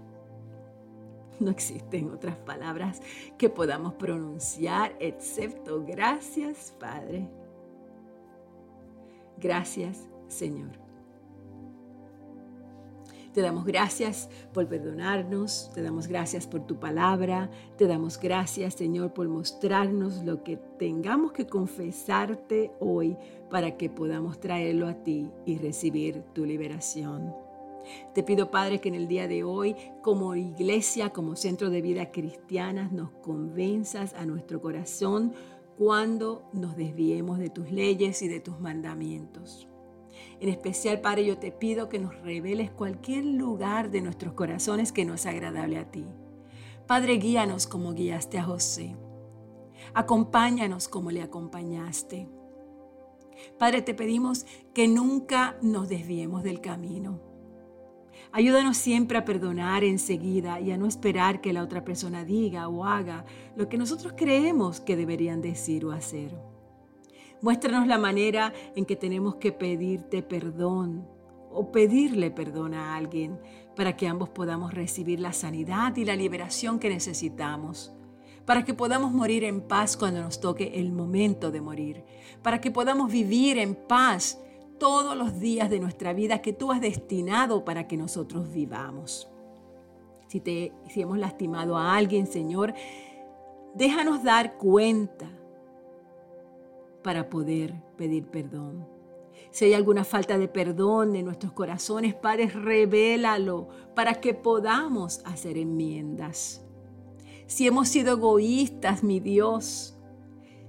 No 1.39 1.51
existen 1.51 2.09
otras 2.09 2.35
palabras 2.37 3.01
que 3.37 3.49
podamos 3.49 3.93
pronunciar 3.93 4.95
excepto 4.99 5.83
gracias, 5.85 6.73
Padre. 6.79 7.27
Gracias, 9.37 10.07
Señor. 10.27 10.87
Te 13.37 13.43
damos 13.43 13.65
gracias 13.65 14.29
por 14.51 14.67
perdonarnos, 14.67 15.69
te 15.75 15.83
damos 15.83 16.07
gracias 16.07 16.47
por 16.47 16.65
tu 16.65 16.79
palabra, 16.79 17.51
te 17.77 17.85
damos 17.85 18.19
gracias 18.19 18.73
Señor 18.73 19.13
por 19.13 19.27
mostrarnos 19.27 20.23
lo 20.23 20.43
que 20.43 20.57
tengamos 20.79 21.33
que 21.33 21.45
confesarte 21.45 22.71
hoy 22.79 23.15
para 23.51 23.77
que 23.77 23.91
podamos 23.91 24.39
traerlo 24.39 24.87
a 24.87 24.95
ti 25.03 25.29
y 25.45 25.59
recibir 25.59 26.23
tu 26.33 26.45
liberación. 26.45 27.46
Te 28.13 28.23
pido, 28.23 28.51
Padre, 28.51 28.79
que 28.79 28.89
en 28.89 28.95
el 28.95 29.07
día 29.07 29.27
de 29.27 29.43
hoy, 29.43 29.75
como 30.01 30.35
iglesia, 30.35 31.11
como 31.11 31.35
centro 31.35 31.69
de 31.69 31.81
vida 31.81 32.11
cristiana, 32.11 32.89
nos 32.91 33.11
convenzas 33.11 34.13
a 34.13 34.25
nuestro 34.25 34.61
corazón 34.61 35.33
cuando 35.77 36.49
nos 36.53 36.75
desviemos 36.75 37.37
de 37.39 37.49
tus 37.49 37.71
leyes 37.71 38.21
y 38.21 38.27
de 38.27 38.39
tus 38.39 38.59
mandamientos. 38.59 39.67
En 40.39 40.49
especial, 40.49 41.01
Padre, 41.01 41.25
yo 41.25 41.37
te 41.37 41.51
pido 41.51 41.89
que 41.89 41.99
nos 41.99 42.15
reveles 42.21 42.71
cualquier 42.71 43.25
lugar 43.25 43.91
de 43.91 44.01
nuestros 44.01 44.33
corazones 44.33 44.91
que 44.91 45.05
no 45.05 45.13
es 45.13 45.25
agradable 45.25 45.77
a 45.77 45.89
ti. 45.89 46.05
Padre, 46.87 47.15
guíanos 47.15 47.67
como 47.67 47.93
guiaste 47.93 48.37
a 48.37 48.43
José. 48.43 48.95
Acompáñanos 49.93 50.87
como 50.87 51.11
le 51.11 51.21
acompañaste. 51.21 52.29
Padre, 53.59 53.81
te 53.81 53.93
pedimos 53.93 54.45
que 54.73 54.87
nunca 54.87 55.57
nos 55.61 55.89
desviemos 55.89 56.43
del 56.43 56.61
camino. 56.61 57.26
Ayúdanos 58.31 58.77
siempre 58.77 59.17
a 59.17 59.25
perdonar 59.25 59.83
enseguida 59.83 60.59
y 60.59 60.71
a 60.71 60.77
no 60.77 60.85
esperar 60.85 61.41
que 61.41 61.53
la 61.53 61.63
otra 61.63 61.83
persona 61.83 62.25
diga 62.25 62.67
o 62.67 62.85
haga 62.85 63.25
lo 63.55 63.69
que 63.69 63.77
nosotros 63.77 64.13
creemos 64.15 64.79
que 64.79 64.95
deberían 64.95 65.41
decir 65.41 65.85
o 65.85 65.91
hacer. 65.91 66.37
Muéstranos 67.41 67.87
la 67.87 67.97
manera 67.97 68.53
en 68.75 68.85
que 68.85 68.95
tenemos 68.95 69.35
que 69.35 69.51
pedirte 69.51 70.23
perdón 70.23 71.07
o 71.51 71.71
pedirle 71.71 72.31
perdón 72.31 72.73
a 72.73 72.95
alguien 72.95 73.39
para 73.75 73.95
que 73.95 74.07
ambos 74.07 74.29
podamos 74.29 74.73
recibir 74.73 75.19
la 75.19 75.33
sanidad 75.33 75.95
y 75.95 76.05
la 76.05 76.15
liberación 76.15 76.79
que 76.79 76.89
necesitamos, 76.89 77.93
para 78.45 78.65
que 78.65 78.73
podamos 78.73 79.11
morir 79.11 79.43
en 79.43 79.61
paz 79.61 79.95
cuando 79.95 80.21
nos 80.21 80.41
toque 80.41 80.73
el 80.75 80.91
momento 80.91 81.51
de 81.51 81.61
morir, 81.61 82.03
para 82.41 82.59
que 82.59 82.71
podamos 82.71 83.11
vivir 83.11 83.57
en 83.59 83.75
paz 83.75 84.39
todos 84.77 85.15
los 85.17 85.39
días 85.39 85.69
de 85.69 85.79
nuestra 85.79 86.13
vida 86.13 86.41
que 86.41 86.53
tú 86.53 86.71
has 86.71 86.81
destinado 86.81 87.65
para 87.65 87.87
que 87.87 87.97
nosotros 87.97 88.51
vivamos. 88.51 89.29
Si, 90.27 90.39
te, 90.39 90.73
si 90.89 91.01
hemos 91.01 91.17
lastimado 91.17 91.77
a 91.77 91.95
alguien, 91.95 92.27
Señor, 92.27 92.73
déjanos 93.73 94.23
dar 94.23 94.57
cuenta 94.57 95.29
para 97.03 97.29
poder 97.29 97.73
pedir 97.95 98.27
perdón. 98.27 98.87
Si 99.51 99.65
hay 99.65 99.73
alguna 99.73 100.03
falta 100.03 100.37
de 100.37 100.47
perdón 100.47 101.15
en 101.15 101.25
nuestros 101.25 101.53
corazones, 101.53 102.13
Padre, 102.13 102.47
revélalo 102.47 103.69
para 103.95 104.15
que 104.15 104.33
podamos 104.33 105.21
hacer 105.25 105.57
enmiendas. 105.57 106.63
Si 107.45 107.65
hemos 107.65 107.87
sido 107.87 108.13
egoístas, 108.13 109.03
mi 109.03 109.19
Dios, 109.21 109.96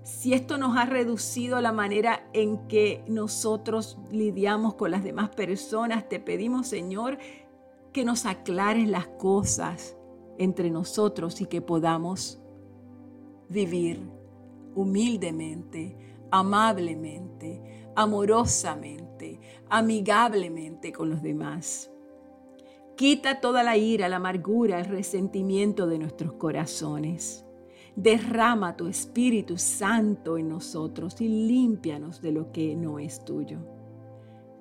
si 0.03 0.33
esto 0.33 0.59
nos 0.59 0.77
ha 0.77 0.85
reducido 0.87 1.61
la 1.61 1.73
manera 1.73 2.29
en 2.33 2.67
que 2.69 3.05
nosotros 3.09 3.99
lidiamos 4.11 4.75
con 4.75 4.91
las 4.91 5.05
demás 5.05 5.31
personas, 5.31 6.09
te 6.09 6.21
pedimos, 6.21 6.67
Señor, 6.69 7.19
que 7.93 8.05
nos 8.05 8.27
aclares 8.27 8.89
las 8.89 9.07
cosas 9.07 9.97
entre 10.39 10.71
nosotros 10.71 11.41
y 11.41 11.47
que 11.47 11.61
podamos 11.61 12.41
vivir 13.49 14.09
humildemente, 14.75 15.97
amablemente, 16.31 17.91
amorosamente, 17.97 19.41
amigablemente 19.69 20.93
con 20.93 21.11
los 21.11 21.23
demás. 21.23 21.91
Quita 22.97 23.41
toda 23.41 23.63
la 23.63 23.77
ira, 23.77 24.09
la 24.09 24.17
amargura, 24.17 24.81
el 24.81 24.87
resentimiento 24.87 25.87
de 25.87 25.99
nuestros 25.99 26.33
corazones. 26.33 27.48
Derrama 27.99 28.77
tu 28.77 28.87
Espíritu 28.87 29.59
Santo 29.59 30.39
en 30.39 30.49
nosotros 30.49 31.21
y 31.21 31.27
límpianos 31.27 32.23
de 32.23 32.31
lo 32.31 32.53
que 32.53 32.77
no 32.77 33.01
es 33.01 33.25
tuyo. 33.25 33.59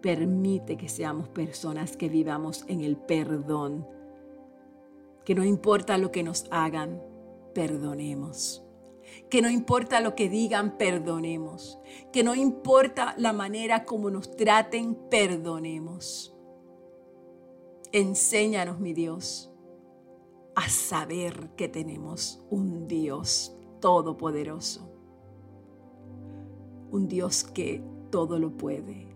Permite 0.02 0.76
que 0.76 0.90
seamos 0.90 1.30
personas 1.30 1.96
que 1.96 2.10
vivamos 2.10 2.66
en 2.68 2.82
el 2.82 2.98
perdón. 2.98 3.88
Que 5.24 5.36
no 5.36 5.44
importa 5.44 6.00
lo 6.00 6.12
que 6.12 6.24
nos 6.24 6.48
hagan, 6.50 7.00
perdonemos. 7.54 8.66
Que 9.30 9.44
no 9.44 9.52
importa 9.52 10.02
lo 10.02 10.16
que 10.16 10.30
digan, 10.30 10.76
perdonemos. 10.80 11.78
Que 12.12 12.24
no 12.24 12.34
importa 12.34 13.14
la 13.20 13.34
manera 13.34 13.84
como 13.84 14.10
nos 14.10 14.36
traten, 14.36 14.96
perdonemos. 15.12 16.36
Enséñanos, 17.92 18.80
mi 18.80 18.94
Dios, 18.94 19.52
a 20.58 20.70
saber 20.70 21.52
que 21.56 21.68
tenemos 21.68 22.44
un 22.50 22.88
Dios 22.88 23.56
todopoderoso, 23.80 24.90
un 26.90 27.08
Dios 27.08 27.44
que 27.44 27.84
todo 28.10 28.40
lo 28.40 28.58
puede, 28.58 29.16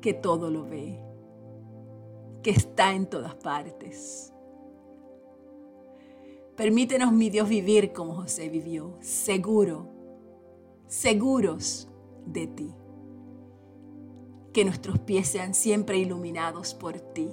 que 0.00 0.14
todo 0.14 0.50
lo 0.50 0.64
ve, 0.64 1.00
que 2.42 2.50
está 2.50 2.94
en 2.94 3.08
todas 3.08 3.36
partes. 3.36 4.34
Permítenos, 6.56 7.12
mi 7.12 7.30
Dios, 7.30 7.48
vivir 7.48 7.92
como 7.92 8.16
José 8.16 8.48
vivió, 8.48 8.96
seguro, 8.98 9.86
seguros 10.88 11.88
de 12.26 12.48
ti. 12.48 12.74
Que 14.52 14.64
nuestros 14.64 14.98
pies 14.98 15.28
sean 15.28 15.54
siempre 15.54 15.96
iluminados 15.96 16.74
por 16.74 16.98
ti 16.98 17.30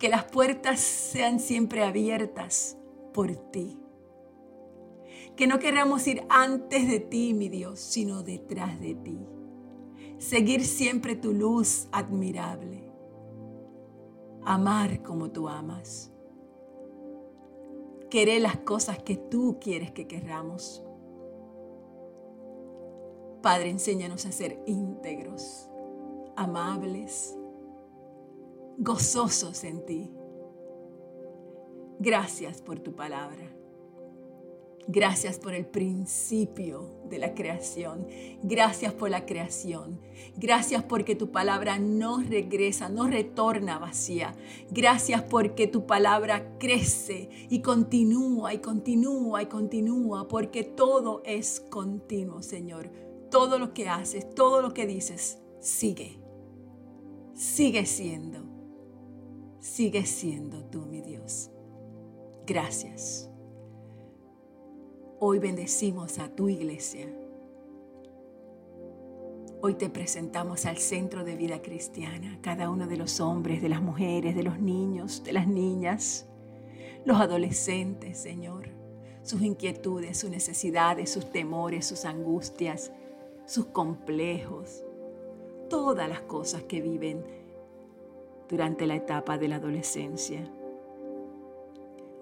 que 0.00 0.08
las 0.08 0.24
puertas 0.24 0.80
sean 0.80 1.38
siempre 1.38 1.84
abiertas 1.84 2.78
por 3.12 3.36
ti. 3.36 3.78
Que 5.36 5.46
no 5.46 5.58
queramos 5.58 6.06
ir 6.06 6.24
antes 6.30 6.88
de 6.88 7.00
ti, 7.00 7.34
mi 7.34 7.50
Dios, 7.50 7.80
sino 7.80 8.22
detrás 8.22 8.80
de 8.80 8.94
ti. 8.94 9.18
Seguir 10.16 10.64
siempre 10.64 11.16
tu 11.16 11.34
luz 11.34 11.86
admirable. 11.92 12.90
Amar 14.42 15.02
como 15.02 15.30
tú 15.30 15.50
amas. 15.50 16.10
Querer 18.08 18.40
las 18.40 18.56
cosas 18.56 19.02
que 19.02 19.16
tú 19.16 19.58
quieres 19.60 19.92
que 19.92 20.08
querramos. 20.08 20.82
Padre, 23.42 23.68
enséñanos 23.68 24.24
a 24.24 24.32
ser 24.32 24.62
íntegros, 24.66 25.68
amables, 26.36 27.36
gozosos 28.80 29.62
en 29.64 29.84
ti. 29.84 30.10
Gracias 31.98 32.62
por 32.62 32.78
tu 32.80 32.94
palabra. 32.94 33.54
Gracias 34.88 35.38
por 35.38 35.52
el 35.52 35.66
principio 35.66 36.90
de 37.10 37.18
la 37.18 37.34
creación. 37.34 38.06
Gracias 38.42 38.94
por 38.94 39.10
la 39.10 39.26
creación. 39.26 40.00
Gracias 40.36 40.82
porque 40.82 41.14
tu 41.14 41.30
palabra 41.30 41.78
no 41.78 42.22
regresa, 42.22 42.88
no 42.88 43.06
retorna 43.06 43.78
vacía. 43.78 44.34
Gracias 44.70 45.22
porque 45.24 45.66
tu 45.66 45.86
palabra 45.86 46.56
crece 46.58 47.28
y 47.50 47.60
continúa 47.60 48.54
y 48.54 48.60
continúa 48.60 49.42
y 49.42 49.46
continúa 49.46 50.26
porque 50.26 50.64
todo 50.64 51.20
es 51.26 51.60
continuo, 51.60 52.42
Señor. 52.42 52.90
Todo 53.30 53.58
lo 53.58 53.74
que 53.74 53.90
haces, 53.90 54.34
todo 54.34 54.62
lo 54.62 54.72
que 54.72 54.86
dices, 54.86 55.38
sigue. 55.60 56.18
Sigue 57.34 57.84
siendo 57.84 58.49
sigue 59.60 60.06
siendo 60.06 60.64
tú 60.64 60.86
mi 60.86 61.02
Dios. 61.02 61.50
Gracias. 62.46 63.30
Hoy 65.18 65.38
bendecimos 65.38 66.18
a 66.18 66.28
tu 66.34 66.48
iglesia. 66.48 67.06
Hoy 69.62 69.74
te 69.74 69.90
presentamos 69.90 70.64
al 70.64 70.78
centro 70.78 71.22
de 71.22 71.36
vida 71.36 71.60
cristiana, 71.60 72.38
cada 72.40 72.70
uno 72.70 72.86
de 72.86 72.96
los 72.96 73.20
hombres, 73.20 73.60
de 73.60 73.68
las 73.68 73.82
mujeres, 73.82 74.34
de 74.34 74.42
los 74.42 74.58
niños, 74.58 75.22
de 75.22 75.34
las 75.34 75.46
niñas, 75.46 76.26
los 77.04 77.20
adolescentes, 77.20 78.16
Señor, 78.16 78.70
sus 79.22 79.42
inquietudes, 79.42 80.16
sus 80.16 80.30
necesidades, 80.30 81.10
sus 81.10 81.30
temores, 81.30 81.84
sus 81.84 82.06
angustias, 82.06 82.90
sus 83.44 83.66
complejos, 83.66 84.82
todas 85.68 86.08
las 86.08 86.22
cosas 86.22 86.62
que 86.62 86.80
viven 86.80 87.39
durante 88.50 88.86
la 88.86 88.96
etapa 88.96 89.38
de 89.38 89.46
la 89.46 89.56
adolescencia. 89.56 90.42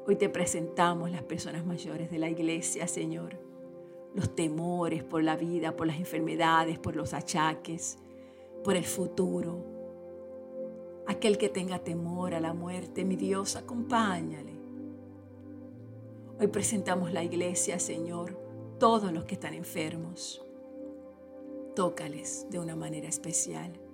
Hoy 0.07 0.17
te 0.17 0.29
presentamos 0.29 1.11
las 1.11 1.23
personas 1.23 1.64
mayores 1.64 2.11
de 2.11 2.19
la 2.19 2.29
iglesia, 2.29 2.87
Señor. 2.87 3.41
Los 4.14 4.35
temores 4.35 5.03
por 5.03 5.25
la 5.25 5.37
vida, 5.37 5.75
por 5.75 5.87
las 5.87 5.99
enfermedades, 5.99 6.79
por 6.79 6.97
los 6.97 7.14
achaques, 7.14 7.99
por 8.62 8.77
el 8.77 8.85
futuro. 8.85 9.64
Aquel 11.07 11.38
que 11.38 11.49
tenga 11.49 11.79
temor 11.79 12.35
a 12.35 12.41
la 12.41 12.53
muerte, 12.53 13.05
mi 13.05 13.17
Dios, 13.17 13.57
acompáñale. 13.57 14.53
Hoy 16.38 16.47
presentamos 16.49 17.12
la 17.12 17.25
iglesia, 17.25 17.79
Señor, 17.79 18.38
todos 18.79 19.12
los 19.12 19.25
que 19.25 19.35
están 19.35 19.55
enfermos. 19.55 20.45
Tócales 21.75 22.47
de 22.51 22.59
una 22.59 22.77
manera 22.77 23.09
especial. 23.09 23.88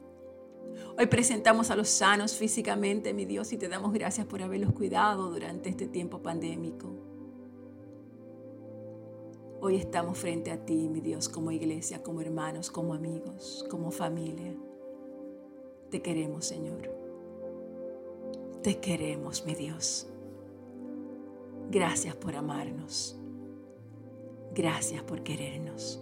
Hoy 0.97 1.07
presentamos 1.07 1.71
a 1.71 1.77
los 1.77 1.89
sanos 1.89 2.35
físicamente, 2.35 3.13
mi 3.13 3.25
Dios, 3.25 3.53
y 3.53 3.59
te 3.59 3.69
damos 3.69 3.93
gracias 3.93 4.27
por 4.27 4.43
haberlos 4.43 4.73
cuidado 4.73 5.31
durante 5.31 5.69
este 5.69 5.89
tiempo 5.89 6.23
pandémico. 6.23 6.89
Hoy 9.61 9.77
estamos 9.77 10.19
frente 10.19 10.53
a 10.53 10.65
ti, 10.65 10.89
mi 10.89 11.01
Dios, 11.01 11.29
como 11.29 11.51
iglesia, 11.51 12.03
como 12.03 12.21
hermanos, 12.21 12.71
como 12.71 12.95
amigos, 12.95 13.67
como 13.71 13.91
familia. 13.91 14.55
Te 15.91 16.01
queremos, 16.01 16.45
Señor. 16.45 16.91
Te 18.63 18.79
queremos, 18.79 19.45
mi 19.47 19.55
Dios. 19.55 20.07
Gracias 21.71 22.15
por 22.15 22.37
amarnos. 22.37 23.19
Gracias 24.55 25.03
por 25.03 25.23
querernos. 25.23 26.01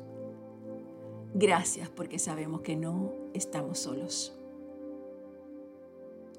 Gracias 1.34 1.88
porque 1.88 2.18
sabemos 2.18 2.60
que 2.60 2.76
no 2.76 3.14
estamos 3.32 3.78
solos. 3.78 4.41